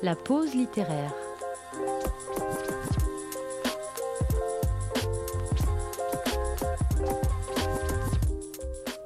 [0.00, 1.12] La pause littéraire.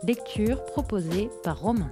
[0.07, 1.91] Lecture proposée par Romain.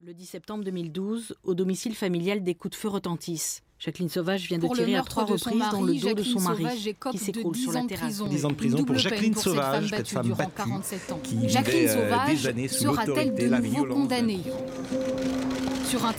[0.00, 3.64] Le 10 septembre 2012, au domicile familial, des coups de feu retentissent.
[3.84, 6.64] Jacqueline Sauvage vient de tirer à trois reprises dans le dos de son mari,
[7.10, 8.22] qui s'écroule sur la terrasse.
[8.22, 10.70] 10 ans de prison pour Jacqueline Sauvage, cette femme battue,
[11.22, 13.94] qui vivait euh, des années sous l'autorité, la violence.
[13.94, 14.40] condamnée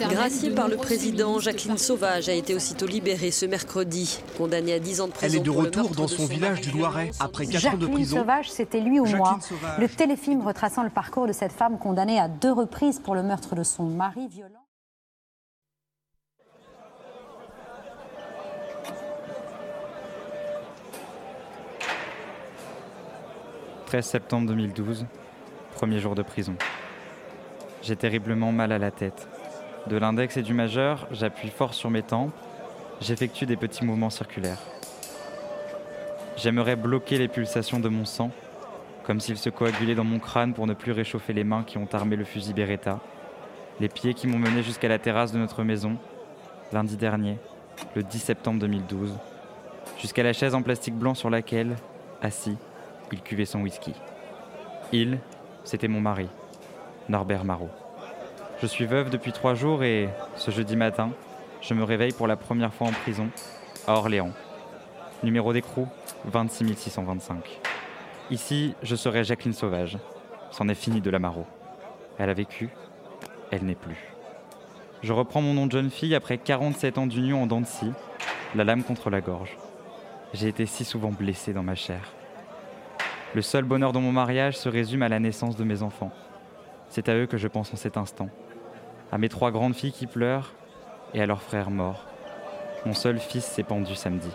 [0.09, 5.01] Graciée par le président, Jacqueline Sauvage a été aussitôt libérée ce mercredi, condamnée à 10
[5.01, 5.33] ans de prison.
[5.33, 7.61] Elle est de pour retour dans de son village du Loiret après 4 ans de
[7.79, 8.17] Jacqueline prison.
[8.17, 9.39] Sauvage, c'était lui ou Jacqueline moi.
[9.41, 9.79] Sauvage.
[9.79, 13.55] Le téléfilm retraçant le parcours de cette femme condamnée à deux reprises pour le meurtre
[13.55, 14.64] de son mari violent.
[23.85, 25.05] 13 septembre 2012,
[25.75, 26.55] premier jour de prison.
[27.83, 29.27] J'ai terriblement mal à la tête.
[29.85, 32.33] De l'index et du majeur, j'appuie fort sur mes tempes,
[32.99, 34.57] j'effectue des petits mouvements circulaires.
[36.35, 38.31] J'aimerais bloquer les pulsations de mon sang,
[39.03, 41.87] comme s'il se coagulait dans mon crâne pour ne plus réchauffer les mains qui ont
[41.93, 42.99] armé le fusil Beretta,
[43.79, 45.97] les pieds qui m'ont mené jusqu'à la terrasse de notre maison,
[46.73, 47.37] lundi dernier,
[47.95, 49.13] le 10 septembre 2012,
[49.99, 51.75] jusqu'à la chaise en plastique blanc sur laquelle,
[52.23, 52.57] assis,
[53.11, 53.93] il cuvait son whisky.
[54.91, 55.19] Il,
[55.63, 56.27] c'était mon mari,
[57.09, 57.69] Norbert Marot.
[58.61, 61.11] Je suis veuve depuis trois jours et, ce jeudi matin,
[61.61, 63.29] je me réveille pour la première fois en prison,
[63.87, 64.31] à Orléans.
[65.23, 65.87] Numéro d'écrou
[66.25, 67.59] 26 625.
[68.31, 69.97] Ici, je serai Jacqueline Sauvage.
[70.51, 71.45] C'en est fini de la Marot.
[72.17, 72.69] Elle a vécu,
[73.51, 74.15] elle n'est plus.
[75.01, 77.61] Je reprends mon nom de jeune fille après 47 ans d'union en dents
[78.55, 79.57] la lame contre la gorge.
[80.33, 82.14] J'ai été si souvent blessée dans ma chair.
[83.35, 86.13] Le seul bonheur de mon mariage se résume à la naissance de mes enfants.
[86.87, 88.29] C'est à eux que je pense en cet instant.
[89.11, 90.53] À mes trois grandes filles qui pleurent
[91.13, 92.05] et à leurs frères morts.
[92.85, 94.29] Mon seul fils s'est pendu samedi.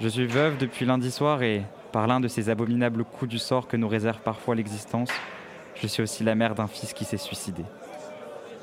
[0.00, 3.68] Je suis veuve depuis lundi soir et, par l'un de ces abominables coups du sort
[3.68, 5.10] que nous réserve parfois l'existence,
[5.74, 7.62] je suis aussi la mère d'un fils qui s'est suicidé.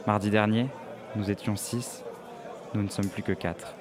[0.07, 0.69] Mardi dernier,
[1.16, 2.03] nous étions six,
[2.73, 3.75] nous ne sommes plus que quatre.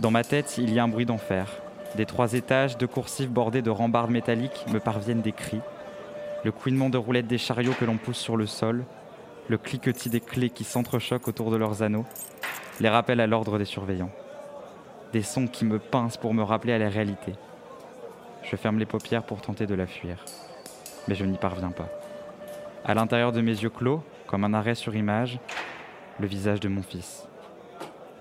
[0.00, 1.60] Dans ma tête, il y a un bruit d'enfer.
[1.96, 5.60] Des trois étages, de coursives bordées de rambardes métalliques me parviennent des cris.
[6.44, 8.84] Le couinement de roulettes des chariots que l'on pousse sur le sol,
[9.48, 12.04] le cliquetis des clés qui s'entrechoquent autour de leurs anneaux,
[12.80, 14.12] les rappels à l'ordre des surveillants.
[15.12, 17.32] Des sons qui me pincent pour me rappeler à la réalité.
[18.42, 20.24] Je ferme les paupières pour tenter de la fuir,
[21.08, 21.88] mais je n'y parviens pas.
[22.84, 25.38] À l'intérieur de mes yeux clos, comme un arrêt sur image,
[26.20, 27.26] le visage de mon fils.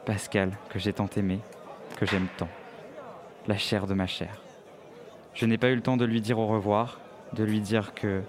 [0.05, 1.39] Pascal, que j'ai tant aimé,
[1.97, 2.49] que j'aime tant.
[3.47, 4.41] La chair de ma chair.
[5.33, 6.99] Je n'ai pas eu le temps de lui dire au revoir,
[7.31, 8.21] de lui dire que,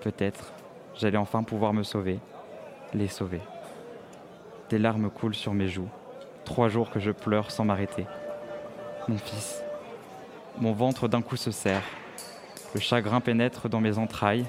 [0.00, 0.52] peut-être,
[0.96, 2.18] j'allais enfin pouvoir me sauver,
[2.92, 3.40] les sauver.
[4.68, 5.88] Des larmes coulent sur mes joues,
[6.44, 8.06] trois jours que je pleure sans m'arrêter.
[9.06, 9.62] Mon fils.
[10.58, 11.84] Mon ventre d'un coup se serre.
[12.74, 14.46] Le chagrin pénètre dans mes entrailles,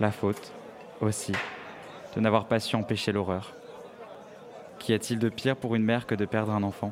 [0.00, 0.52] la faute,
[1.00, 1.32] aussi,
[2.16, 3.52] de n'avoir pas su empêcher l'horreur.
[4.80, 6.90] Qu'y a-t-il de pire pour une mère que de perdre un enfant?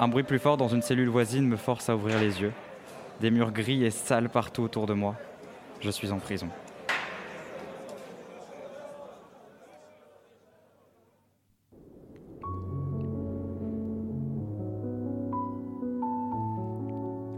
[0.00, 2.52] Un bruit plus fort dans une cellule voisine me force à ouvrir les yeux.
[3.20, 5.16] Des murs gris et sales partout autour de moi.
[5.80, 6.48] Je suis en prison.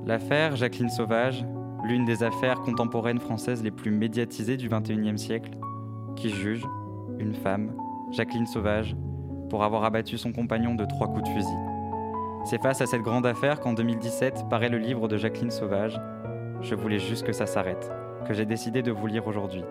[0.04, 1.46] L'affaire Jacqueline Sauvage,
[1.84, 5.52] l'une des affaires contemporaines françaises les plus médiatisées du XXIe siècle,
[6.14, 6.66] qui juge
[7.18, 7.72] une femme,
[8.10, 8.94] Jacqueline Sauvage,
[9.48, 11.69] pour avoir abattu son compagnon de trois coups de fusil.
[12.44, 16.00] C'est face à cette grande affaire qu'en 2017 paraît le livre de Jacqueline Sauvage,
[16.62, 17.90] Je voulais juste que ça s'arrête,
[18.26, 19.64] que j'ai décidé de vous lire aujourd'hui.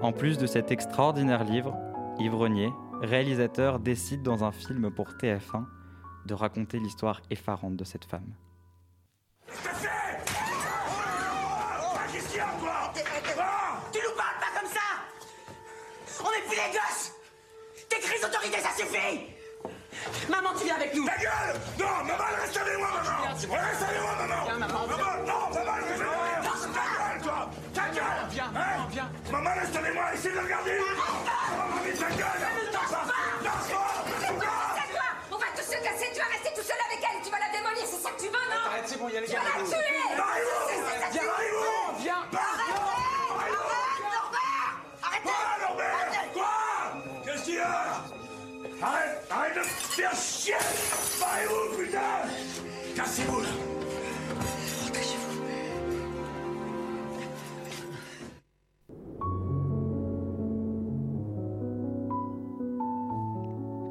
[0.00, 1.76] En plus de cet extraordinaire livre,
[2.18, 2.72] Yves
[3.02, 5.64] réalisateur, décide dans un film pour TF1
[6.26, 8.34] de raconter l'histoire effarante de cette femme.
[17.88, 19.39] Tes crises d'autorité, ça suffit
[20.28, 21.06] Maman, tu viens avec nous.
[21.06, 21.56] Ta gueule!
[21.78, 23.28] Non, maman, reste avec moi, maman!
[23.30, 24.42] Reste avec moi, maman!
[24.44, 24.86] Viens, maman.
[24.86, 26.16] Maman, non, maman, reste avec moi
[26.72, 27.50] Ta gueule, toi!
[27.74, 28.28] Ta gueule!
[28.30, 29.08] Viens, Hein maman, viens.
[29.30, 30.78] Maman, reste avec moi, essaie de regarder!
[30.80, 32.42] Maman, mais ta gueule!
[32.72, 33.04] Pas.
[33.44, 33.90] Lâche pas!
[34.20, 37.30] C'est toi On va tous se casser, tu vas rester tout seul avec elle, tu
[37.30, 38.60] vas la démolir, c'est ça que tu veux, non?
[38.66, 40.00] Arrête, c'est bon, il y a les Tu vas la tuer
[48.82, 50.10] Arrête Arrête de faire
[51.50, 51.70] oh,
[52.96, 53.42] Cassez-vous,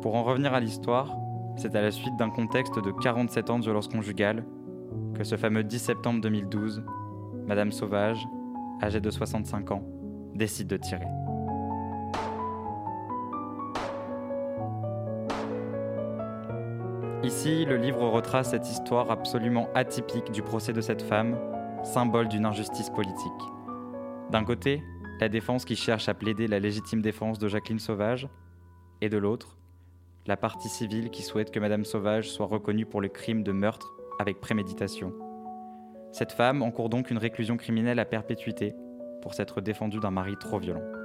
[0.01, 1.15] Pour en revenir à l'histoire,
[1.55, 4.43] c'est à la suite d'un contexte de 47 ans de violence conjugale
[5.13, 6.83] que ce fameux 10 septembre 2012,
[7.45, 8.25] Madame Sauvage,
[8.81, 9.83] âgée de 65 ans,
[10.33, 11.18] décide de tirer.
[17.29, 21.37] Ici, le livre retrace cette histoire absolument atypique du procès de cette femme,
[21.83, 23.43] symbole d'une injustice politique.
[24.31, 24.81] D'un côté,
[25.21, 28.27] la défense qui cherche à plaider la légitime défense de Jacqueline Sauvage,
[29.01, 29.59] et de l'autre,
[30.25, 33.93] la partie civile qui souhaite que Madame Sauvage soit reconnue pour le crime de meurtre
[34.17, 35.13] avec préméditation.
[36.11, 38.73] Cette femme encourt donc une réclusion criminelle à perpétuité
[39.21, 40.98] pour s'être défendue d'un mari trop violent.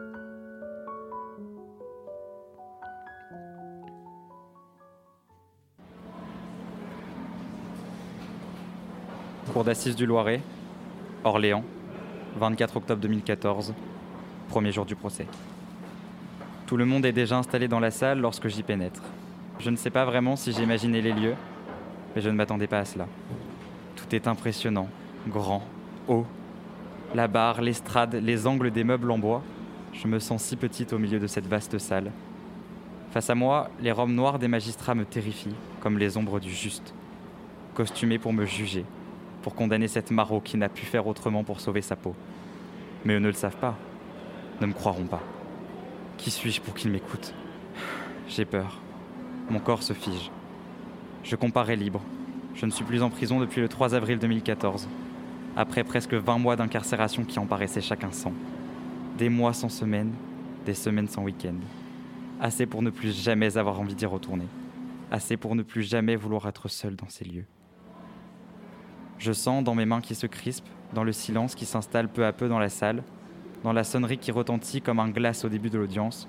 [9.54, 10.40] Cour d'assises du Loiret,
[11.22, 11.62] Orléans,
[12.40, 13.72] 24 octobre 2014,
[14.48, 15.28] premier jour du procès.
[16.66, 19.00] Tout le monde est déjà installé dans la salle lorsque j'y pénètre.
[19.60, 21.36] Je ne sais pas vraiment si j'imaginais les lieux,
[22.16, 23.06] mais je ne m'attendais pas à cela.
[23.94, 24.88] Tout est impressionnant,
[25.28, 25.62] grand,
[26.08, 26.26] haut.
[27.14, 29.44] La barre, l'estrade, les angles des meubles en bois.
[29.92, 32.10] Je me sens si petite au milieu de cette vaste salle.
[33.12, 36.92] Face à moi, les robes noires des magistrats me terrifient, comme les ombres du juste.
[37.74, 38.84] Costumés pour me juger,
[39.44, 42.14] pour condamner cette maraud qui n'a pu faire autrement pour sauver sa peau.
[43.04, 43.76] Mais eux ne le savent pas,
[44.62, 45.22] ne me croiront pas.
[46.16, 47.34] Qui suis-je pour qu'ils m'écoutent?
[48.26, 48.80] J'ai peur.
[49.50, 50.30] Mon corps se fige.
[51.22, 52.00] Je comparais libre.
[52.54, 54.88] Je ne suis plus en prison depuis le 3 avril 2014,
[55.56, 58.32] après presque 20 mois d'incarcération qui en paraissaient chacun sans.
[59.18, 60.14] Des mois sans semaine,
[60.64, 61.56] des semaines sans week-end.
[62.40, 64.46] Assez pour ne plus jamais avoir envie d'y retourner.
[65.10, 67.44] Assez pour ne plus jamais vouloir être seul dans ces lieux.
[69.24, 72.34] Je sens dans mes mains qui se crispent, dans le silence qui s'installe peu à
[72.34, 73.02] peu dans la salle,
[73.62, 76.28] dans la sonnerie qui retentit comme un glace au début de l'audience,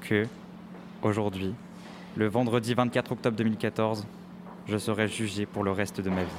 [0.00, 0.26] que,
[1.02, 1.54] aujourd'hui,
[2.16, 4.04] le vendredi 24 octobre 2014,
[4.66, 6.30] je serai jugé pour le reste de ma vie.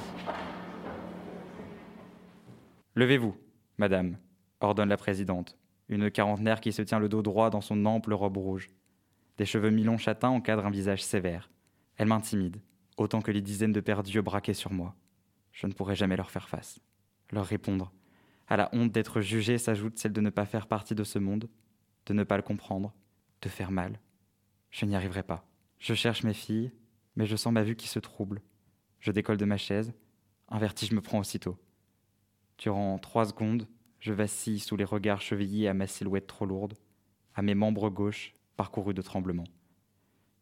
[2.94, 3.34] Levez-vous,
[3.78, 4.18] madame,
[4.60, 5.56] ordonne la présidente,
[5.88, 8.68] une quarantenaire qui se tient le dos droit dans son ample robe rouge.
[9.38, 11.48] Des cheveux mi-longs châtains encadrent un visage sévère.
[11.96, 12.60] Elle m'intimide,
[12.98, 14.94] autant que les dizaines de perdus braqués sur moi
[15.56, 16.80] je ne pourrai jamais leur faire face,
[17.30, 17.90] leur répondre.
[18.46, 21.48] À la honte d'être jugé s'ajoute celle de ne pas faire partie de ce monde,
[22.04, 22.94] de ne pas le comprendre,
[23.40, 23.98] de faire mal.
[24.70, 25.48] Je n'y arriverai pas.
[25.78, 26.72] Je cherche mes filles,
[27.16, 28.42] mais je sens ma vue qui se trouble.
[29.00, 29.94] Je décolle de ma chaise,
[30.48, 31.56] un vertige me prend aussitôt.
[32.58, 33.66] Durant trois secondes,
[33.98, 36.74] je vacille sous les regards chevillés à ma silhouette trop lourde,
[37.34, 39.48] à mes membres gauches parcourus de tremblements.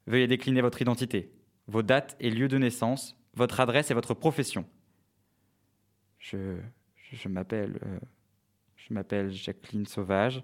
[0.08, 1.32] Veuillez décliner votre identité,
[1.68, 4.66] vos dates et lieux de naissance, votre adresse et votre profession.
[6.24, 6.56] Je,
[7.12, 7.98] je m'appelle euh,
[8.76, 10.42] je m'appelle Jacqueline Sauvage.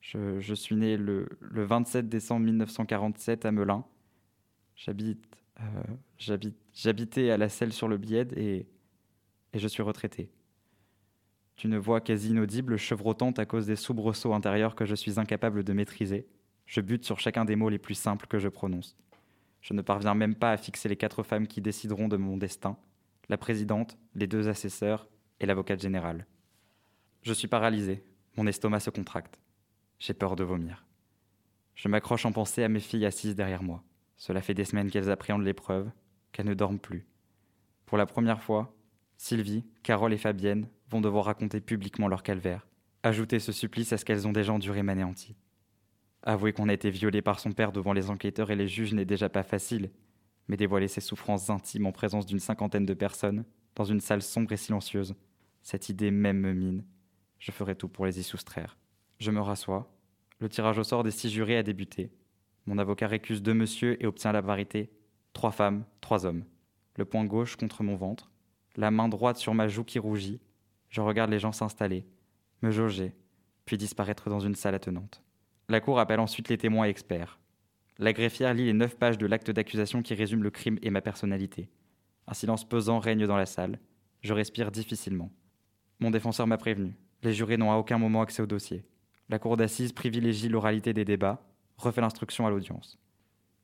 [0.00, 3.84] Je, suis née le, le, 27 décembre 1947 à Melun.
[4.76, 5.24] J'habite,
[5.60, 5.64] euh,
[6.72, 8.66] j'habitais à la selle sur le Biède et,
[9.52, 10.28] et je suis retraité.
[11.56, 15.72] D'une voix quasi inaudible, chevrotante à cause des soubresauts intérieurs que je suis incapable de
[15.72, 16.26] maîtriser,
[16.66, 18.96] je bute sur chacun des mots les plus simples que je prononce.
[19.60, 22.76] Je ne parviens même pas à fixer les quatre femmes qui décideront de mon destin,
[23.28, 25.08] la présidente, les deux assesseurs
[25.40, 26.26] et l'avocate générale.
[27.22, 28.04] Je suis paralysé,
[28.36, 29.40] mon estomac se contracte.
[29.98, 30.84] J'ai peur de vomir.
[31.74, 33.82] Je m'accroche en pensée à mes filles assises derrière moi.
[34.16, 35.90] Cela fait des semaines qu'elles appréhendent l'épreuve,
[36.32, 37.06] qu'elles ne dorment plus.
[37.86, 38.74] Pour la première fois,
[39.16, 42.66] Sylvie, Carole et Fabienne vont devoir raconter publiquement leur calvaire,
[43.02, 45.36] ajouter ce supplice à ce qu'elles ont déjà enduré m'anéantit.
[46.22, 49.04] Avouer qu'on a été violé par son père devant les enquêteurs et les juges n'est
[49.04, 49.90] déjà pas facile,
[50.48, 53.44] mais dévoiler ses souffrances intimes en présence d'une cinquantaine de personnes,
[53.74, 55.14] dans une salle sombre et silencieuse,
[55.62, 56.84] cette idée même me mine.
[57.38, 58.76] Je ferai tout pour les y soustraire.
[59.18, 59.92] Je me rassois.
[60.40, 62.12] Le tirage au sort des six jurés a débuté.
[62.66, 64.90] Mon avocat récuse deux messieurs et obtient la vérité.
[65.32, 66.44] Trois femmes, trois hommes.
[66.96, 68.30] Le poing gauche contre mon ventre.
[68.76, 70.40] La main droite sur ma joue qui rougit.
[70.88, 72.06] Je regarde les gens s'installer,
[72.60, 73.14] me jauger,
[73.64, 75.22] puis disparaître dans une salle attenante.
[75.68, 77.38] La cour appelle ensuite les témoins experts.
[78.02, 81.00] La greffière lit les neuf pages de l'acte d'accusation qui résume le crime et ma
[81.00, 81.68] personnalité.
[82.26, 83.78] Un silence pesant règne dans la salle.
[84.22, 85.30] Je respire difficilement.
[86.00, 86.96] Mon défenseur m'a prévenu.
[87.22, 88.84] Les jurés n'ont à aucun moment accès au dossier.
[89.28, 92.98] La cour d'assises privilégie l'oralité des débats, refait l'instruction à l'audience.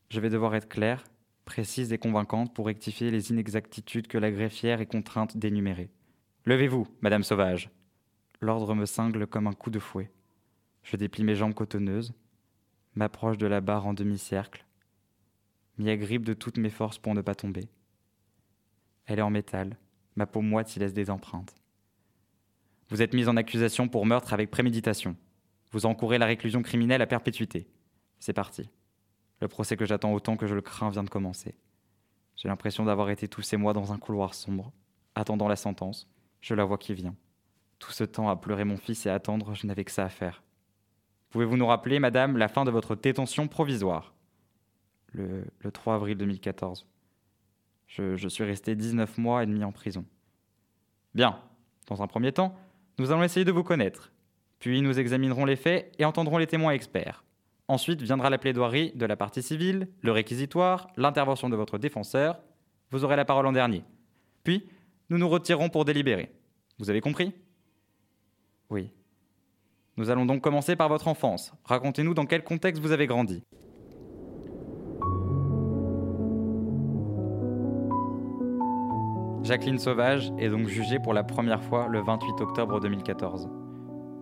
[0.08, 1.02] Je vais devoir être claire,
[1.44, 5.90] précise et convaincante pour rectifier les inexactitudes que la greffière est contrainte d'énumérer.
[6.44, 7.70] Levez-vous, Madame Sauvage.
[8.40, 10.12] L'ordre me cingle comme un coup de fouet.
[10.84, 12.14] Je déplie mes jambes cotonneuses,
[12.98, 14.66] m'approche de la barre en demi-cercle,
[15.78, 17.68] m'y agrippe de toutes mes forces pour ne pas tomber.
[19.06, 19.76] Elle est en métal,
[20.16, 21.54] ma peau moite y laisse des empreintes.
[22.88, 25.16] Vous êtes mise en accusation pour meurtre avec préméditation.
[25.70, 27.68] Vous encourez la réclusion criminelle à perpétuité.
[28.18, 28.68] C'est parti.
[29.40, 31.54] Le procès que j'attends autant que je le crains vient de commencer.
[32.34, 34.72] J'ai l'impression d'avoir été tous ces mois dans un couloir sombre,
[35.14, 36.10] attendant la sentence.
[36.40, 37.14] Je la vois qui vient.
[37.78, 40.42] Tout ce temps à pleurer mon fils et attendre, je n'avais que ça à faire.
[41.30, 44.14] Pouvez-vous nous rappeler, madame, la fin de votre détention provisoire?
[45.12, 46.86] Le, 3 avril 2014.
[47.86, 50.04] Je, je suis resté 19 mois et demi en prison.
[51.14, 51.38] Bien,
[51.86, 52.54] dans un premier temps,
[52.98, 54.12] nous allons essayer de vous connaître.
[54.58, 57.24] Puis nous examinerons les faits et entendrons les témoins experts.
[57.68, 62.40] Ensuite viendra la plaidoirie de la partie civile, le réquisitoire, l'intervention de votre défenseur.
[62.90, 63.84] Vous aurez la parole en dernier.
[64.42, 64.68] Puis,
[65.10, 66.32] nous nous retirerons pour délibérer.
[66.78, 67.32] Vous avez compris?
[68.70, 68.90] Oui.
[69.98, 71.52] Nous allons donc commencer par votre enfance.
[71.64, 73.42] Racontez-nous dans quel contexte vous avez grandi.
[79.42, 83.48] Jacqueline Sauvage est donc jugée pour la première fois le 28 octobre 2014.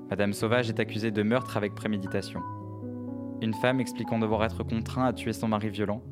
[0.09, 2.40] Madame Sauvage est accusée de meurtre avec préméditation.
[3.42, 6.02] Une femme expliquant devoir être contraint à tuer son mari violent.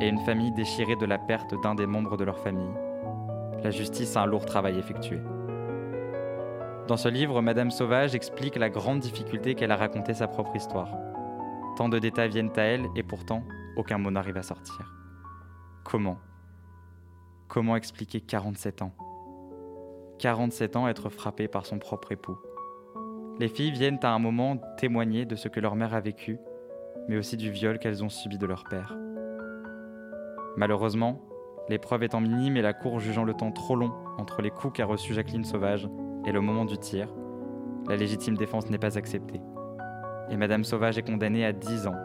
[0.00, 2.72] Et une famille déchirée de la perte d'un des membres de leur famille.
[3.62, 5.20] La justice a un lourd travail effectué.
[6.88, 10.88] Dans ce livre, Madame Sauvage explique la grande difficulté qu'elle a raconté sa propre histoire.
[11.76, 13.44] Tant de détails viennent à elle et pourtant,
[13.76, 14.92] aucun mot n'arrive à sortir.
[15.84, 16.18] Comment?
[17.46, 18.92] Comment expliquer 47 ans?
[20.18, 22.36] 47 ans être frappé par son propre époux.
[23.38, 26.38] Les filles viennent à un moment témoigner de ce que leur mère a vécu,
[27.08, 28.96] mais aussi du viol qu'elles ont subi de leur père.
[30.56, 31.20] Malheureusement,
[31.68, 34.84] l'épreuve étant minime et la cour jugeant le temps trop long entre les coups qu'a
[34.84, 35.88] reçu Jacqueline Sauvage
[36.24, 37.08] et le moment du tir,
[37.88, 39.40] la légitime défense n'est pas acceptée.
[40.30, 41.96] Et Madame Sauvage est condamnée à 10 ans.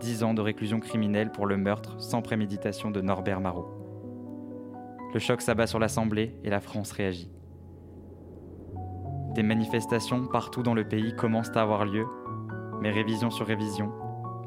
[0.00, 3.68] 10 ans de réclusion criminelle pour le meurtre sans préméditation de Norbert Marot.
[5.12, 7.30] Le choc s'abat sur l'Assemblée et la France réagit.
[9.34, 12.06] Des manifestations partout dans le pays commencent à avoir lieu,
[12.80, 13.92] mais révision sur révision,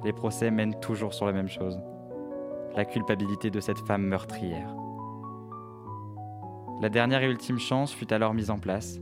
[0.03, 1.79] les procès mènent toujours sur la même chose.
[2.75, 4.75] La culpabilité de cette femme meurtrière.
[6.81, 8.99] La dernière et ultime chance fut alors mise en place,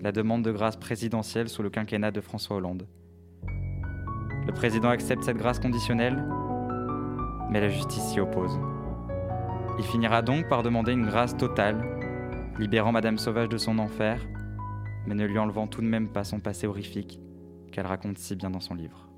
[0.00, 2.88] la demande de grâce présidentielle sous le quinquennat de François Hollande.
[4.46, 6.26] Le président accepte cette grâce conditionnelle,
[7.50, 8.58] mais la justice s'y oppose.
[9.78, 11.84] Il finira donc par demander une grâce totale,
[12.58, 14.20] libérant Madame Sauvage de son enfer,
[15.06, 17.20] mais ne lui enlevant tout de même pas son passé horrifique
[17.70, 19.08] qu'elle raconte si bien dans son livre.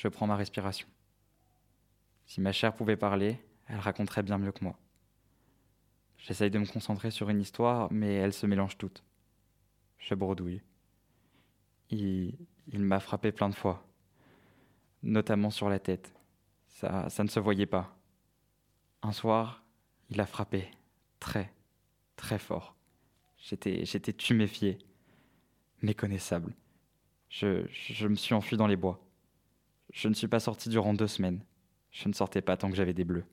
[0.00, 0.88] Je prends ma respiration.
[2.24, 4.78] Si ma chair pouvait parler, elle raconterait bien mieux que moi.
[6.16, 9.04] J'essaye de me concentrer sur une histoire, mais elle se mélange toute.
[9.98, 10.62] Je bredouille.
[11.90, 12.38] Il,
[12.72, 13.86] m'a frappé plein de fois,
[15.02, 16.10] notamment sur la tête.
[16.68, 17.94] Ça, ça ne se voyait pas.
[19.02, 19.62] Un soir,
[20.08, 20.70] il a frappé,
[21.18, 21.52] très,
[22.16, 22.74] très fort.
[23.36, 24.78] J'étais, j'étais tuméfié,
[25.82, 26.54] méconnaissable.
[27.28, 28.98] Je, je me suis enfui dans les bois.
[29.92, 31.40] Je ne suis pas sorti durant deux semaines.
[31.90, 33.24] Je ne sortais pas tant que j'avais des bleus.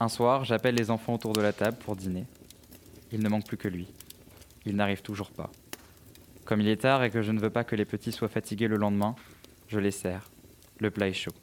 [0.00, 2.26] Un soir, j'appelle les enfants autour de la table pour dîner.
[3.12, 3.86] Il ne manque plus que lui.
[4.66, 5.50] Il n'arrive toujours pas.
[6.44, 8.66] Comme il est tard et que je ne veux pas que les petits soient fatigués
[8.66, 9.14] le lendemain,
[9.68, 10.28] je les sers.
[10.80, 11.34] Le plat est chaud.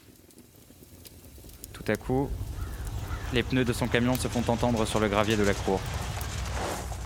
[1.71, 2.29] Tout à coup,
[3.31, 5.79] les pneus de son camion se font entendre sur le gravier de la cour.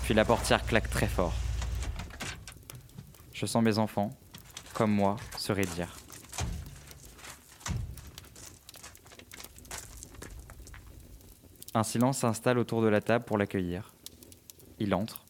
[0.03, 1.33] Puis la portière claque très fort.
[3.31, 4.09] Je sens mes enfants,
[4.73, 5.95] comme moi, se raidir.
[11.75, 13.93] Un silence s'installe autour de la table pour l'accueillir.
[14.79, 15.25] Il entre.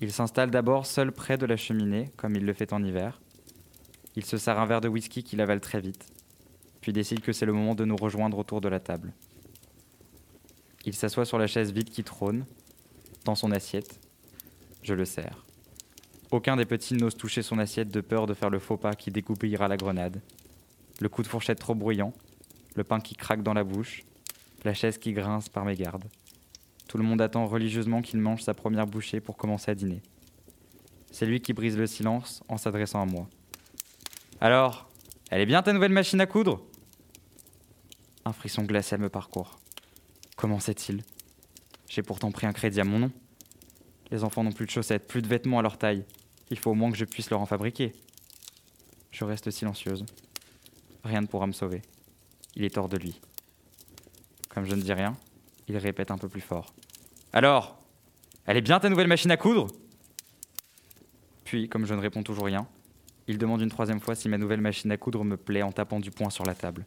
[0.00, 3.20] Il s'installe d'abord seul près de la cheminée, comme il le fait en hiver.
[4.16, 6.06] Il se sert un verre de whisky qu'il avale très vite,
[6.80, 9.12] puis décide que c'est le moment de nous rejoindre autour de la table.
[10.86, 12.46] Il s'assoit sur la chaise vide qui trône,
[13.24, 14.00] dans son assiette.
[14.82, 15.44] Je le sers.
[16.30, 19.10] Aucun des petits n'ose toucher son assiette de peur de faire le faux pas qui
[19.10, 20.20] dégoupillera la grenade.
[21.00, 22.12] Le coup de fourchette trop bruyant,
[22.76, 24.04] le pain qui craque dans la bouche,
[24.64, 26.04] la chaise qui grince par mes gardes.
[26.86, 30.02] Tout le monde attend religieusement qu'il mange sa première bouchée pour commencer à dîner.
[31.10, 33.28] C'est lui qui brise le silence en s'adressant à moi.
[34.40, 34.88] Alors,
[35.30, 36.62] elle est bien ta nouvelle machine à coudre?
[38.24, 39.58] Un frisson glacial me parcourt.
[40.36, 41.02] Comment sait-il?
[41.88, 43.10] J'ai pourtant pris un crédit à mon nom.
[44.12, 46.04] Les enfants n'ont plus de chaussettes, plus de vêtements à leur taille.
[46.50, 47.92] Il faut au moins que je puisse leur en fabriquer.
[49.12, 50.04] Je reste silencieuse.
[51.04, 51.82] Rien ne pourra me sauver.
[52.56, 53.20] Il est hors de lui.
[54.48, 55.16] Comme je ne dis rien,
[55.68, 56.74] il répète un peu plus fort.
[57.32, 57.78] Alors
[58.46, 59.68] Elle est bien ta nouvelle machine à coudre?
[61.44, 62.66] Puis, comme je ne réponds toujours rien,
[63.28, 66.00] Il demande une troisième fois si ma nouvelle machine à coudre me plaît en tapant
[66.00, 66.84] du poing sur la table.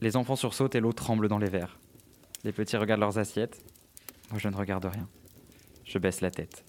[0.00, 1.78] Les enfants sursautent et l'eau tremble dans les verres.
[2.44, 3.64] Les petits regardent leurs assiettes.
[4.30, 5.08] Moi, je ne regarde rien.
[5.84, 6.62] Je baisse la tête.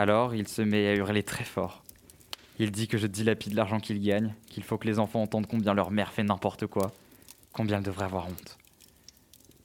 [0.00, 1.82] Alors, il se met à hurler très fort.
[2.60, 5.74] Il dit que je dilapide l'argent qu'il gagne, qu'il faut que les enfants entendent combien
[5.74, 6.92] leur mère fait n'importe quoi,
[7.52, 8.58] combien elle devrait avoir honte.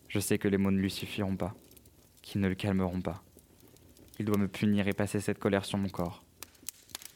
[0.07, 1.53] Je sais que les mots ne lui suffiront pas,
[2.23, 3.21] qu'ils ne le calmeront pas.
[4.17, 6.23] Il doit me punir et passer cette colère sur mon corps.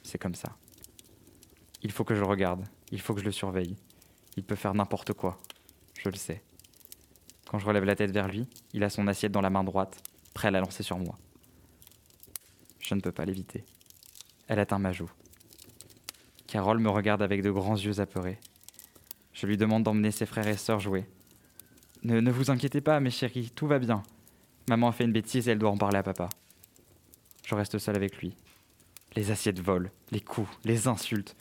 [0.03, 0.55] C'est comme ça.
[1.81, 3.77] Il faut que je regarde, il faut que je le surveille.
[4.35, 5.39] Il peut faire n'importe quoi,
[5.99, 6.43] je le sais.
[7.49, 10.03] Quand je relève la tête vers lui, il a son assiette dans la main droite,
[10.35, 11.17] prêt à la lancer sur moi.
[12.87, 13.65] Je ne peux pas l'éviter.
[14.47, 15.11] Elle atteint ma joue.
[16.47, 18.39] Carole me regarde avec de grands yeux apeurés.
[19.33, 21.05] Je lui demande d'emmener ses frères et sœurs jouer.
[22.03, 24.03] Ne, ne vous inquiétez pas, mes chéris, tout va bien.
[24.69, 26.29] Maman a fait une bêtise et elle doit en parler à papa.
[27.45, 28.37] Je reste seul avec lui.
[29.17, 31.35] Les assiettes volent, les coups, les insultes.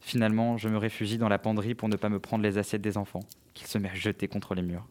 [0.00, 2.96] Finalement, je me réfugie dans la penderie pour ne pas me prendre les assiettes des
[2.98, 4.86] enfants, qu'il se met à jeter contre les murs.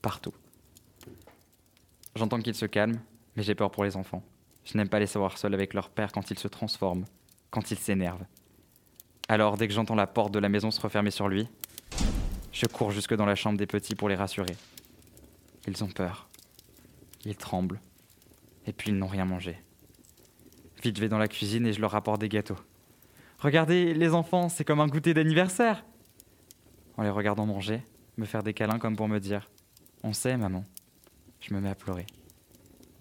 [0.00, 0.34] Partout.
[2.14, 3.00] J'entends qu'il se calme,
[3.34, 4.22] mais j'ai peur pour les enfants.
[4.64, 7.04] Je n'aime pas les savoir seuls avec leur père quand ils se transforment,
[7.50, 8.24] quand ils s'énervent.
[9.28, 11.48] Alors, dès que j'entends la porte de la maison se refermer sur lui,
[12.52, 14.56] je cours jusque dans la chambre des petits pour les rassurer.
[15.66, 16.28] Ils ont peur.
[17.24, 17.80] Ils tremblent.
[18.66, 19.58] Et puis ils n'ont rien mangé.
[20.82, 22.58] Vite, je vais dans la cuisine et je leur rapporte des gâteaux.
[23.38, 25.84] Regardez, les enfants, c'est comme un goûter d'anniversaire.
[26.96, 27.82] En les regardant manger,
[28.16, 29.50] me faire des câlins comme pour me dire
[30.02, 30.64] On sait, maman.
[31.40, 32.06] Je me mets à pleurer.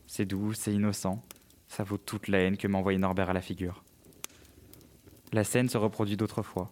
[0.08, 1.24] C'est doux, c'est innocent.
[1.72, 3.86] Ça vaut toute la haine que m'a envoyé Norbert à la figure.
[5.32, 6.70] La scène se reproduit d'autres fois.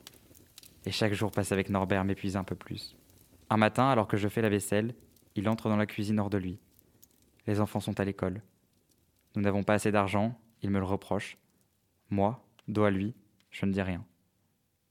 [0.85, 2.97] Et chaque jour passé avec Norbert m'épuise un peu plus.
[3.49, 4.93] Un matin, alors que je fais la vaisselle,
[5.35, 6.59] il entre dans la cuisine hors de lui.
[7.47, 8.41] Les enfants sont à l'école.
[9.37, 11.37] Nous n'avons pas assez d'argent, il me le reproche.
[12.09, 13.15] Moi, dos à lui,
[13.51, 14.03] je ne dis rien.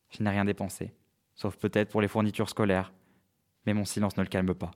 [0.09, 0.95] Je n'ai rien dépensé,
[1.35, 2.95] sauf peut-être pour les fournitures scolaires.
[3.67, 4.71] Mais mon silence ne le calme pas.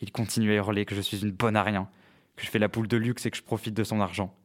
[0.00, 1.88] Il continue à hurler que je suis une bonne à rien,
[2.36, 4.36] que je fais la poule de luxe et que je profite de son argent.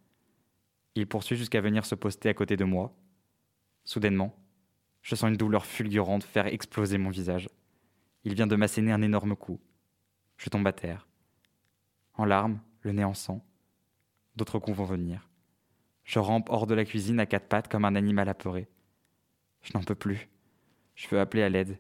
[1.00, 2.94] Il poursuit jusqu'à venir se poster à côté de moi.
[3.86, 4.36] Soudainement,
[5.02, 7.48] je sens une douleur fulgurante faire exploser mon visage.
[8.26, 9.62] Il vient de m'asséner un énorme coup.
[10.36, 11.08] Je tombe à terre.
[12.16, 13.42] En larmes, le nez en sang.
[14.36, 15.30] D'autres coups vont venir.
[16.04, 18.68] Je rampe hors de la cuisine à quatre pattes comme un animal apeuré.
[19.62, 20.28] Je n'en peux plus.
[20.96, 21.80] Je veux appeler à l'aide.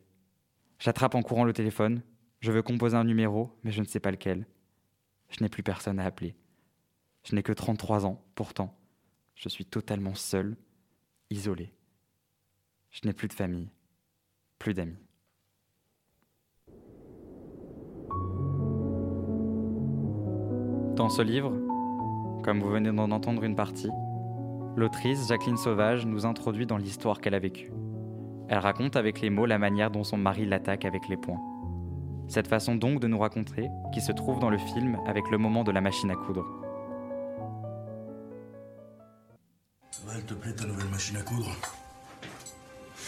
[0.79, 2.03] J'attrape en courant le téléphone.
[2.39, 4.47] Je veux composer un numéro, mais je ne sais pas lequel.
[5.27, 6.38] Je n'ai plus personne à appeler.
[7.25, 8.79] Je n'ai que 33 ans, pourtant.
[9.39, 10.58] Je suis totalement seul,
[11.30, 11.71] isolé.
[12.91, 13.69] Je n'ai plus de famille,
[14.58, 14.99] plus d'amis.
[20.97, 21.54] Dans ce livre,
[22.43, 23.89] comme vous venez d'en entendre une partie,
[24.75, 27.71] l'autrice Jacqueline Sauvage nous introduit dans l'histoire qu'elle a vécue.
[28.49, 31.39] Elle raconte avec les mots la manière dont son mari l'attaque avec les poings.
[32.28, 35.63] Cette façon donc de nous raconter qui se trouve dans le film avec le moment
[35.63, 36.45] de la machine à coudre.
[40.19, 41.55] Elle te plaît ta nouvelle machine à coudre.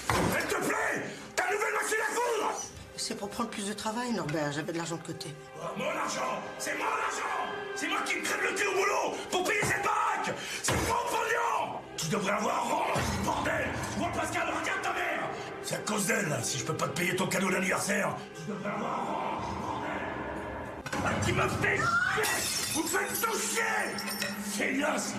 [0.09, 1.03] Elle te plaît
[1.35, 2.53] Ta nouvelle machine à coudre!
[2.95, 4.51] C'est pour prendre plus de travail, Norbert.
[4.53, 5.33] J'avais de l'argent de côté.
[5.59, 6.41] Oh, mon argent!
[6.57, 7.51] C'est mon argent!
[7.75, 10.79] C'est moi qui me crève le cul au boulot pour payer cette baraque C'est mon
[10.85, 11.79] pognon!
[11.97, 13.69] Tu devrais avoir honte, bordel!
[13.97, 15.29] Moi, Pascal, regarde ta mère!
[15.63, 18.15] C'est à cause d'elle, si je peux pas te payer ton cadeau d'anniversaire.
[18.35, 21.03] Tu devrais avoir honte, bordel!
[21.05, 22.73] Ah, Qui me fait chier!
[22.73, 24.27] Vous me faites tout chier!
[24.53, 25.13] Feignasse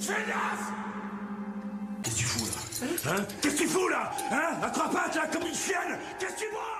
[0.00, 0.72] Feignasse
[2.02, 3.12] Qu'est-ce que tu fous là?
[3.12, 3.24] Hein?
[3.42, 4.10] Qu'est-ce que tu fous là?
[4.30, 4.56] Hein?
[4.62, 5.98] À trois pattes là, comme une chienne!
[6.18, 6.78] Qu'est-ce que tu vois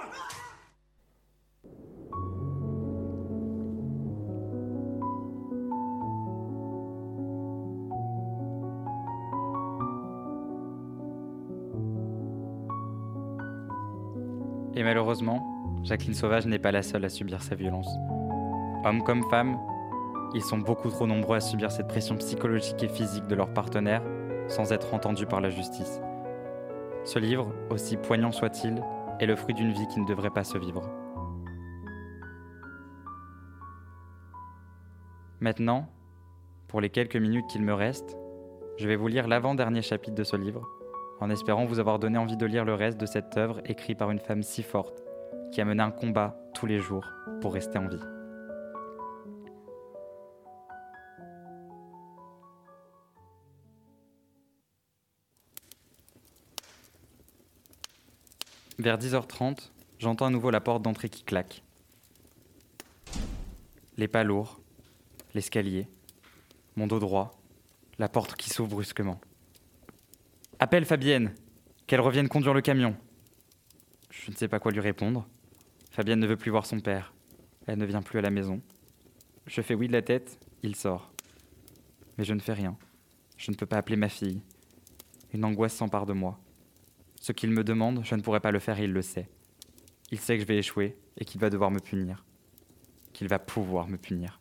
[14.79, 15.45] Et malheureusement,
[15.83, 17.89] Jacqueline Sauvage n'est pas la seule à subir sa violence.
[18.85, 19.59] Hommes comme femmes,
[20.35, 24.03] ils sont beaucoup trop nombreux à subir cette pression psychologique et physique de leurs partenaires
[24.49, 26.01] sans être entendus par la justice.
[27.05, 28.83] Ce livre, aussi poignant soit-il,
[29.21, 30.89] est le fruit d'une vie qui ne devrait pas se vivre.
[35.41, 35.89] Maintenant,
[36.67, 38.17] pour les quelques minutes qu'il me reste,
[38.77, 40.69] je vais vous lire l'avant-dernier chapitre de ce livre,
[41.21, 44.11] en espérant vous avoir donné envie de lire le reste de cette œuvre écrite par
[44.11, 45.03] une femme si forte,
[45.53, 47.07] qui a mené un combat tous les jours
[47.41, 48.18] pour rester en vie.
[58.89, 61.63] Vers 10h30, j'entends à nouveau la porte d'entrée qui claque.
[63.99, 64.63] Les pas lourds,
[65.35, 65.87] l'escalier,
[66.75, 67.39] mon dos droit,
[67.99, 69.21] la porte qui s'ouvre brusquement.
[70.59, 71.35] Appelle Fabienne,
[71.87, 72.97] qu'elle revienne conduire le camion.
[74.09, 75.29] Je ne sais pas quoi lui répondre.
[75.91, 77.13] Fabienne ne veut plus voir son père.
[77.67, 78.63] Elle ne vient plus à la maison.
[79.47, 81.13] Je fais oui de la tête, il sort.
[82.17, 82.75] Mais je ne fais rien.
[83.37, 84.41] Je ne peux pas appeler ma fille.
[85.35, 86.41] Une angoisse s'empare de moi.
[87.21, 89.29] Ce qu'il me demande, je ne pourrai pas le faire et il le sait.
[90.11, 92.25] Il sait que je vais échouer et qu'il va devoir me punir.
[93.13, 94.41] Qu'il va pouvoir me punir.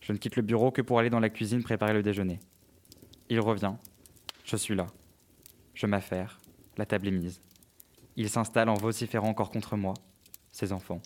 [0.00, 2.40] Je ne quitte le bureau que pour aller dans la cuisine préparer le déjeuner.
[3.28, 3.74] Il revient.
[4.44, 4.86] Je suis là.
[5.74, 6.40] Je m'affaire.
[6.76, 7.40] La table est mise.
[8.16, 9.94] Il s'installe en vociférant encore contre moi,
[10.50, 11.00] ses enfants.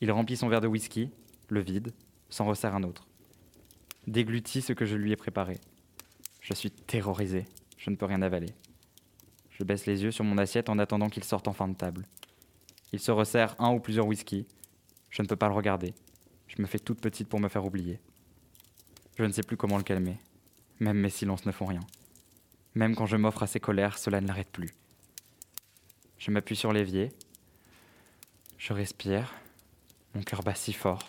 [0.00, 1.10] Il remplit son verre de whisky,
[1.48, 1.92] le vide,
[2.30, 3.06] s'en resserre un autre.
[4.06, 5.58] Déglutit ce que je lui ai préparé.
[6.40, 7.44] Je suis terrorisé.
[7.76, 8.48] Je ne peux rien avaler.
[9.58, 12.06] Je baisse les yeux sur mon assiette en attendant qu'il sorte en fin de table.
[12.92, 14.46] Il se resserre un ou plusieurs whisky.
[15.10, 15.94] Je ne peux pas le regarder.
[16.46, 17.98] Je me fais toute petite pour me faire oublier.
[19.18, 20.16] Je ne sais plus comment le calmer.
[20.78, 21.80] Même mes silences ne font rien.
[22.76, 24.72] Même quand je m'offre à ses colères, cela ne l'arrête plus.
[26.18, 27.10] Je m'appuie sur l'évier.
[28.58, 29.34] Je respire.
[30.14, 31.08] Mon cœur bat si fort.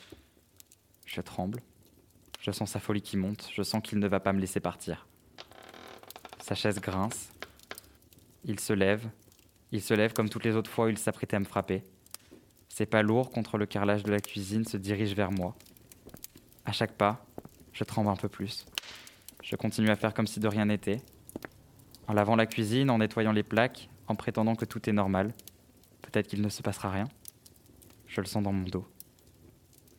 [1.05, 1.61] Je tremble.
[2.41, 3.47] Je sens sa folie qui monte.
[3.53, 5.07] Je sens qu'il ne va pas me laisser partir.
[6.41, 7.29] Sa chaise grince.
[8.45, 9.09] Il se lève.
[9.71, 11.83] Il se lève comme toutes les autres fois où il s'apprêtait à me frapper.
[12.69, 15.55] Ses pas lourds contre le carrelage de la cuisine se dirigent vers moi.
[16.65, 17.25] À chaque pas,
[17.73, 18.65] je tremble un peu plus.
[19.43, 21.01] Je continue à faire comme si de rien n'était.
[22.07, 25.33] En lavant la cuisine, en nettoyant les plaques, en prétendant que tout est normal.
[26.01, 27.07] Peut-être qu'il ne se passera rien.
[28.07, 28.87] Je le sens dans mon dos.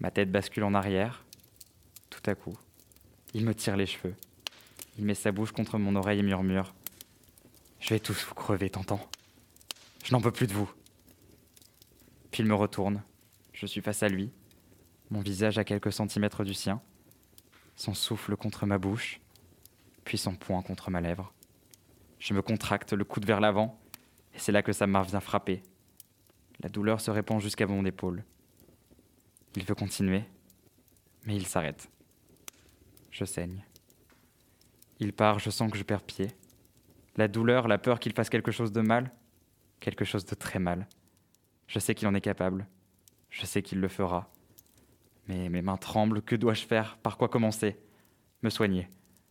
[0.01, 1.25] Ma tête bascule en arrière.
[2.09, 2.57] Tout à coup,
[3.35, 4.15] il me tire les cheveux.
[4.99, 6.75] Il met sa bouche contre mon oreille et murmure
[7.91, 9.01] Je vais tous vous crever, t'entends?
[10.05, 10.73] Je n'en peux plus de vous.
[12.31, 13.03] Puis il me retourne.
[13.53, 14.31] Je suis face à lui,
[15.11, 16.81] mon visage à quelques centimètres du sien,
[17.75, 19.21] son souffle contre ma bouche,
[20.05, 21.35] puis son poing contre ma lèvre.
[22.21, 23.77] Je me contracte, le coude vers l'avant,
[24.37, 25.61] et c'est là que sa main vient frapper.
[26.61, 28.23] La douleur se répand jusqu'à mon épaule.
[29.57, 30.23] Il veut continuer,
[31.27, 31.91] mais il s'arrête.
[33.11, 33.65] Je saigne.
[35.01, 36.29] Il part, je sens que je perds pied.
[37.17, 39.13] La douleur, la peur qu'il fasse quelque chose de mal,
[39.81, 40.87] quelque chose de très mal.
[41.67, 42.67] Je sais qu'il en est capable.
[43.31, 44.31] Je sais qu'il le fera.
[45.29, 46.23] Mais mes mains tremblent.
[46.23, 46.97] Que dois-je faire?
[46.99, 47.79] Par quoi commencer?
[48.43, 48.89] Me soigner.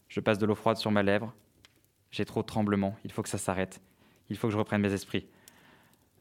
[0.07, 1.33] Je passe de l'eau froide sur ma lèvre.
[2.11, 2.95] J'ai trop de tremblements.
[3.03, 3.81] Il faut que ça s'arrête.
[4.29, 5.27] Il faut que je reprenne mes esprits.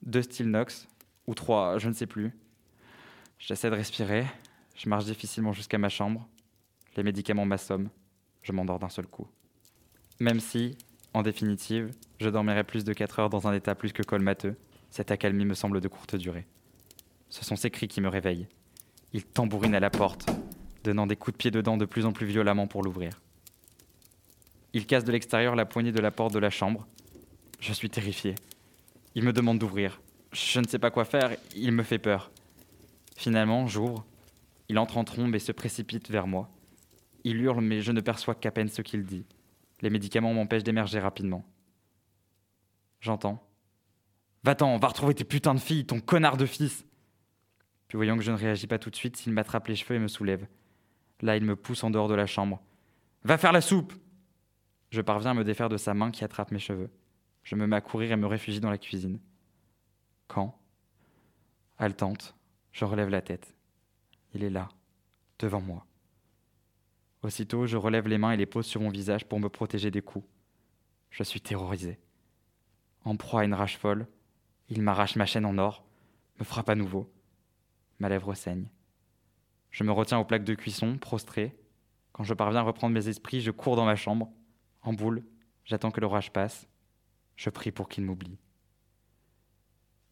[0.03, 0.89] Deux styles Nox,
[1.27, 2.33] ou trois, je ne sais plus.
[3.39, 4.27] J'essaie de respirer.
[4.75, 6.27] Je marche difficilement jusqu'à ma chambre.
[6.97, 7.91] Les médicaments m'assomment.
[8.43, 9.29] Je m'endors d'un seul coup.
[10.21, 10.77] Même si,
[11.15, 11.91] en définitive,
[12.21, 14.57] je dormirai plus de 4 heures dans un état plus que colmateux,
[14.91, 16.47] cette accalmie me semble de courte durée.
[17.31, 18.49] Ce sont ces cris qui me réveillent.
[19.13, 20.29] Il tambourine à la porte,
[20.85, 23.21] donnant des coups de pied dedans de plus en plus violemment pour l'ouvrir.
[24.75, 26.87] Il casse de l'extérieur la poignée de la porte de la chambre.
[27.61, 28.35] Je suis terrifié.
[29.15, 30.01] Il me demande d'ouvrir.
[30.33, 32.31] Je ne sais pas quoi faire, il me fait peur.
[33.17, 34.05] Finalement, j'ouvre.
[34.69, 36.51] Il entre en trombe et se précipite vers moi.
[37.25, 39.25] Il hurle, mais je ne perçois qu'à peine ce qu'il dit.
[39.81, 41.45] Les médicaments m'empêchent d'émerger rapidement.
[43.01, 43.45] J'entends.
[44.45, 46.85] Va-t'en, va retrouver tes putains de filles, ton connard de fils.
[47.87, 49.99] Puis voyant que je ne réagis pas tout de suite, il m'attrape les cheveux et
[49.99, 50.47] me soulève.
[51.21, 52.61] Là, il me pousse en dehors de la chambre.
[53.25, 53.93] Va faire la soupe
[54.91, 56.91] Je parviens à me défaire de sa main qui attrape mes cheveux.
[57.43, 59.19] Je me mets à courir et me réfugie dans la cuisine.
[60.27, 60.59] Quand
[61.79, 62.35] Haletante,
[62.73, 63.55] je relève la tête.
[64.35, 64.69] Il est là,
[65.39, 65.87] devant moi.
[67.23, 70.03] Aussitôt, je relève les mains et les pose sur mon visage pour me protéger des
[70.03, 70.27] coups.
[71.11, 71.99] Je suis terrorisé.
[73.05, 74.07] En proie à une rage folle,
[74.69, 75.85] il m'arrache ma chaîne en or,
[76.39, 77.13] me frappe à nouveau.
[77.99, 78.69] Ma lèvre saigne.
[79.71, 81.59] Je me retiens aux plaques de cuisson, prostré.
[82.13, 84.31] Quand je parviens à reprendre mes esprits, je cours dans ma chambre.
[84.83, 85.25] En boule,
[85.65, 86.69] j'attends que l'orage passe.
[87.35, 88.39] Je prie pour qu'il m'oublie.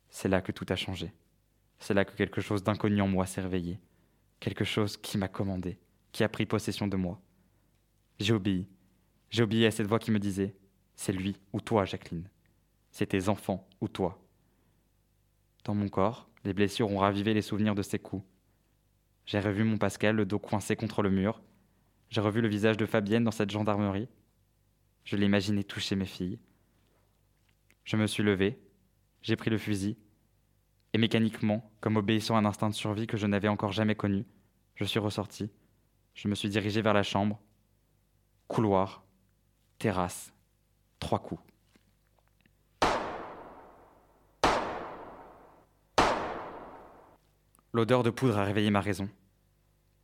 [0.09, 1.13] C'est là que tout a changé.
[1.79, 3.79] C'est là que quelque chose d'inconnu en moi s'est réveillé.
[4.41, 5.79] Quelque chose qui m'a commandé
[6.17, 7.21] qui a pris possession de moi.
[8.21, 8.67] J'ai obéi.
[9.29, 10.57] J'ai obéi à cette voix qui me disait
[10.95, 12.27] C'est lui ou toi, Jacqueline.
[12.91, 14.19] C'est tes enfants ou toi.
[15.65, 18.25] Dans mon corps, les blessures ont ravivé les souvenirs de ces coups.
[19.27, 21.43] J'ai revu mon Pascal, le dos coincé contre le mur.
[22.09, 24.09] J'ai revu le visage de Fabienne dans cette gendarmerie.
[25.05, 26.39] Je l'imaginais toucher mes filles.
[27.85, 28.59] Je me suis levé,
[29.21, 29.99] j'ai pris le fusil,
[30.95, 34.25] et mécaniquement, comme obéissant à un instinct de survie que je n'avais encore jamais connu,
[34.77, 35.51] je suis ressorti.
[36.17, 37.39] Je me suis dirigé vers la chambre.
[38.49, 39.05] Couloir,
[39.79, 40.33] terrasse,
[40.99, 41.43] trois coups.
[47.73, 49.11] L'odeur de poudre a réveillé ma raison.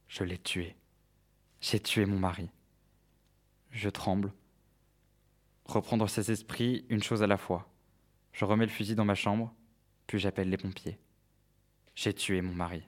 [0.07, 0.77] Je l'ai tué.
[1.63, 2.51] J'ai tué mon mari.
[3.71, 4.35] Je tremble.
[5.65, 7.67] Reprendre ses esprits, une chose à la fois.
[8.33, 9.55] Je remets le fusil dans ma chambre,
[10.07, 10.99] puis j'appelle les pompiers.
[11.95, 12.83] J'ai tué mon mari.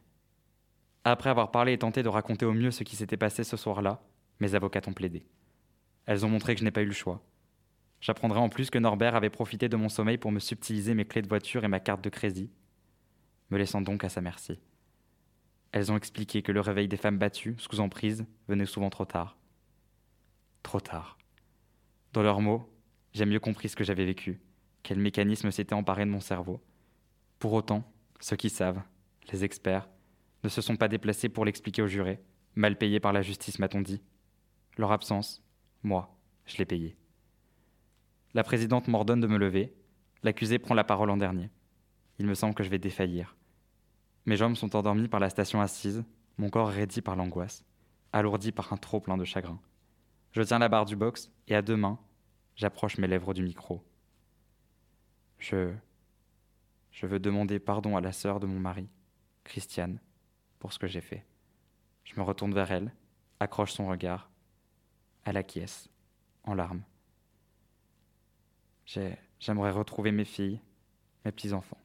[1.04, 4.02] Après avoir parlé et tenté de raconter au mieux ce qui s'était passé ce soir-là,
[4.40, 5.26] mes avocates ont plaidé.
[6.06, 7.22] Elles ont montré que je n'ai pas eu le choix.
[8.00, 11.22] J'apprendrai en plus que Norbert avait profité de mon sommeil pour me subtiliser mes clés
[11.22, 12.50] de voiture et ma carte de crédit,
[13.50, 14.58] me laissant donc à sa merci.
[15.72, 19.36] Elles ont expliqué que le réveil des femmes battues, sous emprise, venait souvent trop tard.
[20.62, 21.18] Trop tard.
[22.12, 22.70] Dans leurs mots,
[23.12, 24.40] j'ai mieux compris ce que j'avais vécu,
[24.82, 26.62] quel mécanisme s'était emparé de mon cerveau.
[27.38, 27.90] Pour autant,
[28.20, 28.82] ceux qui savent,
[29.32, 29.88] les experts,
[30.44, 32.20] ne se sont pas déplacés pour l'expliquer aux jurés,
[32.54, 34.02] mal payés par la justice, m'a-t-on dit.
[34.76, 35.42] Leur absence,
[35.82, 36.96] moi, je l'ai payée.
[38.34, 39.74] La présidente m'ordonne de me lever.
[40.22, 41.50] L'accusé prend la parole en dernier.
[42.18, 43.36] Il me semble que je vais défaillir.
[44.26, 46.04] Mes jambes sont endormies par la station assise,
[46.38, 47.64] mon corps raidi par l'angoisse,
[48.12, 49.60] alourdi par un trop plein de chagrin.
[50.32, 51.98] Je tiens la barre du box et à deux mains,
[52.56, 53.84] j'approche mes lèvres du micro.
[55.38, 55.72] Je.
[56.90, 58.88] Je veux demander pardon à la sœur de mon mari,
[59.42, 59.98] Christiane,
[60.64, 61.22] pour ce que j'ai fait.
[62.04, 62.90] Je me retourne vers elle,
[63.38, 64.30] accroche son regard,
[65.26, 65.90] elle acquiesce,
[66.42, 66.82] en larmes.
[68.86, 70.62] J'aimerais retrouver mes filles,
[71.26, 71.76] mes petits-enfants.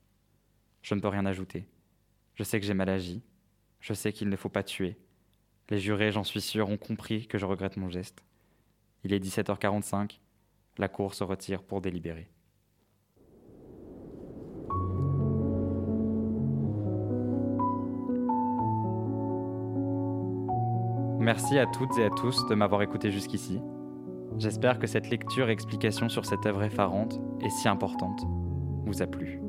[0.81, 1.67] Je ne peux rien ajouter.
[2.35, 3.21] Je sais que j'ai mal agi.
[3.81, 4.95] Je sais qu'il ne faut pas tuer.
[5.67, 8.23] Les jurés, j'en suis sûr, ont compris que je regrette mon geste.
[9.03, 10.21] Il est 17h45.
[10.77, 12.29] La cour se retire pour délibérer.
[21.19, 23.59] Merci à toutes et à tous de m'avoir écouté jusqu'ici.
[24.37, 28.21] J'espère que cette lecture et explication sur cette œuvre effarante et si importante
[28.85, 29.41] vous a plu.